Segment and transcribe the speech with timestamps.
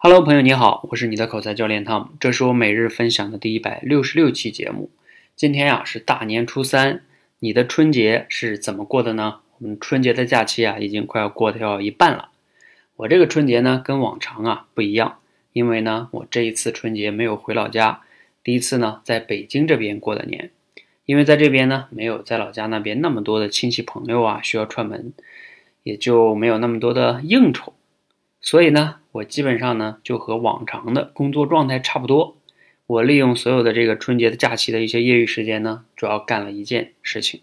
[0.00, 4.90] Hello，朋友你好，我是你的口才教练汤姆，这是我每日分享的第一百六十六期节目。
[5.34, 7.02] 今天呀是大年初三，
[7.40, 9.40] 你的春节是怎么过的呢？
[9.58, 12.28] 我们春节的假期啊已经快要过掉一半了。
[12.94, 15.18] 我这个春节呢跟往常啊不一样，
[15.52, 18.02] 因为呢我这一次春节没有回老家，
[18.44, 20.52] 第一次呢在北京这边过的年。
[21.06, 25.12] 因为在这边呢，没有在老家那边那么多的亲戚朋友啊需要串门，
[25.82, 27.72] 也就没有那么多的应酬，
[28.40, 32.36] 所以呢，我基本上呢就和往常的工作状态差不多。
[32.86, 37.40] 我利用所有的这个春节的假期的一些业余时间呢，主要干了一件事情。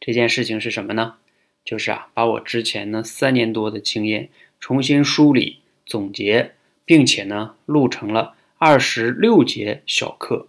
[0.00, 1.16] 这件事情是什么呢？
[1.64, 6.52] 就是啊，把我之前呢三年多的经验重新梳理总结，
[6.86, 10.48] 并且呢录成了二十六节小课。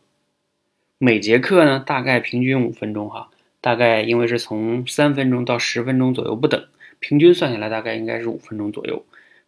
[0.97, 6.65] 每节课呢，大概平均五分钟哈，大概因为是从三分钟到十分钟左右不等，
[6.99, 9.03] 平均算下来大概应该是五分钟左右，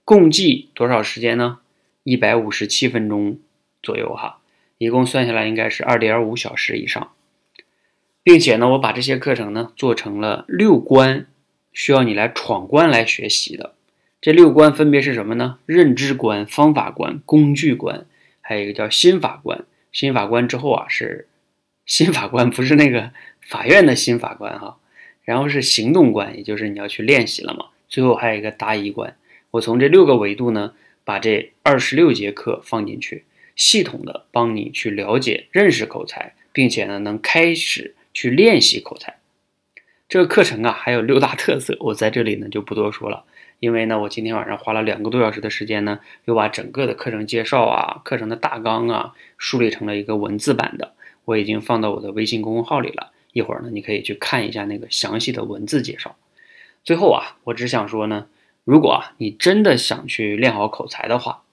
[0.06, 1.60] 共计多少时间呢？
[2.04, 3.40] 一百五十七分钟
[3.82, 4.40] 左右哈，
[4.78, 7.12] 一共算下来应该是二点五小时以上，
[8.22, 11.28] 并且呢，我把这些课程呢做成了六关，
[11.72, 13.74] 需要你来闯关来学习的。
[14.20, 15.60] 这六关分别是什么呢？
[15.66, 18.06] 认知关、方法关、工具关，
[18.42, 19.64] 还有一个叫心法关。
[19.92, 21.28] 心法关之后啊是。
[21.86, 23.12] 新法官不是那个
[23.42, 24.78] 法院的新法官哈，
[25.24, 27.66] 然后是行动关，也就是你要去练习了嘛。
[27.90, 29.18] 最后还有一个答疑关。
[29.54, 30.74] 我从这六个维度呢，
[31.04, 39.20] 把这二十六节课放进去，系统的帮你去了解、认识口才，并且呢，能开始去练习口才。
[40.10, 43.26] 这个课程啊，还有六大特色，我在这里呢就不多说了，
[43.60, 50.94] 因为呢，我今天晚上花了两个多小时的时间呢，又把整个的课程介绍啊、课程的大纲啊，梳理成了一个文字版的。
[51.26, 56.16] 我已经放到我的微信公众号里了，一会儿呢，你可以去看一下那个详细的文字介绍。
[56.84, 58.26] 最后啊，我只想说呢，
[58.64, 61.44] 如果啊你真的想去练好口才的话，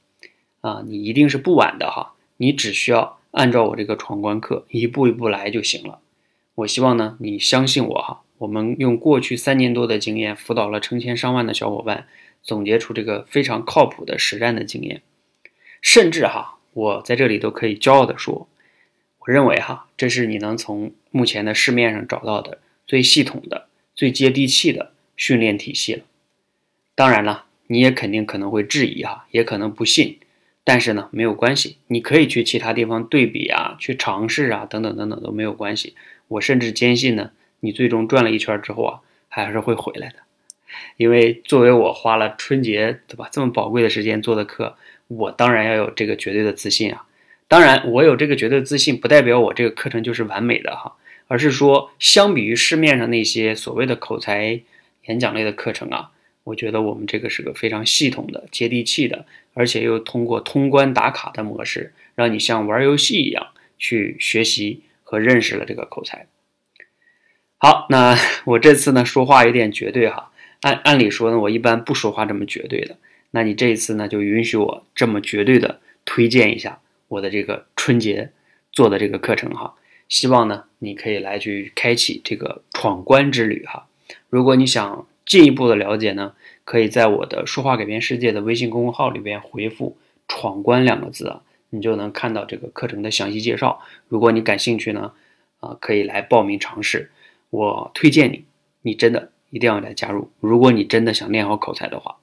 [0.61, 6.01] 啊，你一定是不晚的哈，你只需要按照我这个闯关课一步一步来就行了。
[6.57, 12.07] 我希望呢，你相信我哈，我们用过去三年多的经验辅导了成千上万的小伙伴，
[12.43, 15.03] 总结出这个非常靠谱的实战的经验，
[15.81, 18.47] 甚至哈，我在这里都可以骄傲的说。
[19.21, 26.05] 我认为哈，这是你能从目前的市面上找到的最系统的、最接地气的训练体系了。
[27.01, 30.19] 当然了，你也肯定可能会质疑哈，也可能不信。
[30.65, 35.95] 但是呢，没有关系，你可以去其他地方对比啊，去尝试啊，等等等等都没有关系。
[36.29, 39.01] 我甚至坚信呢，你最终转了一圈之后啊，
[39.31, 40.17] 还是会回来的。
[40.99, 44.77] 因为作为我花了春节对吧这么宝贵的时间做的课，
[45.09, 47.07] 我当然要有这个绝对的自信啊。
[47.49, 50.97] 当然，我有这个绝对自信，不代表我这个课程就是完美的哈，
[51.29, 54.61] 而是说，相比于市面上那些所谓的口才
[55.07, 56.11] 演讲类的课程啊，
[56.51, 59.25] 我觉得我们这个是个非常系统的、接地气的，
[59.55, 66.27] 而且又通过通关打卡的模式，让你像玩游戏一样去学习和认识了这个口才。
[67.57, 68.17] 好，那
[68.47, 72.97] 我这次呢说话有点绝对哈，按按理说呢，我一般不说话这么绝对的，
[73.31, 76.81] 那你这一次呢就允许我这么绝对的推荐一下。
[77.09, 78.31] 我的这个春节
[78.73, 79.75] 做的这个课程哈，
[80.09, 83.87] 希望呢你可以来去开启这个闯关之旅哈。
[84.29, 89.97] 如果你想进一步的了解呢，可以在我的说话改变世界的微信公众号里边回复
[90.27, 93.81] “闯关”两个字啊，你就能看到这个课程的详细介绍。
[94.09, 95.13] 如果你感兴趣呢，
[95.61, 97.13] 啊，可以来报名尝试。
[97.51, 98.43] 我推荐你，
[98.83, 100.33] 你真的一定要来加入。
[100.41, 102.17] 如果你真的想练好口才的话，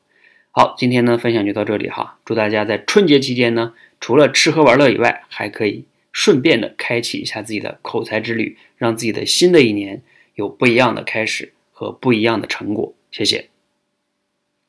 [0.51, 2.19] 好，今天呢分享就到这里哈。
[2.25, 3.73] 祝大家在春节期间呢。
[4.01, 10.03] 除了吃喝玩乐以外，还可以顺便的开启一下自己的口才之旅，让自己的新的一年
[10.35, 12.93] 有不一样的开始和不一样的成果。
[13.11, 13.49] 谢谢。